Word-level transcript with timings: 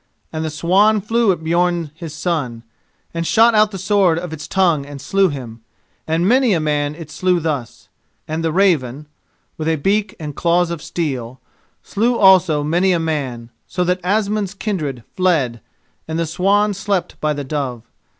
And 0.33 0.43
the 0.43 0.49
swan 0.49 0.99
flew 0.99 1.31
at 1.31 1.41
Björn 1.41 1.91
his 1.93 2.11
son, 2.15 2.63
and 3.13 3.27
shot 3.27 3.53
out 3.53 3.69
the 3.69 3.77
sword 3.77 4.17
of 4.17 4.33
its 4.33 4.47
tongue 4.47 4.83
and 4.83 4.99
slew 4.99 5.29
him, 5.29 5.61
and 6.07 6.27
many 6.27 6.53
a 6.53 6.59
man 6.59 6.95
it 6.95 7.11
slew 7.11 7.39
thus. 7.39 7.87
And 8.27 8.43
the 8.43 8.51
raven, 8.51 9.05
with 9.59 9.67
a 9.67 9.75
beak 9.75 10.15
and 10.19 10.35
claws 10.35 10.71
of 10.71 10.81
steel, 10.81 11.39
slew 11.83 12.17
also 12.17 12.63
many 12.63 12.93
a 12.93 12.99
man, 12.99 13.51
so 13.67 13.83
that 13.83 14.01
Asmund's 14.03 14.55
kindred 14.55 15.03
fled 15.15 15.61
and 16.07 16.17
the 16.17 16.25
swan 16.25 16.73
slept 16.73 17.21
by 17.21 17.33
the 17.33 17.43
dove. 17.43 17.83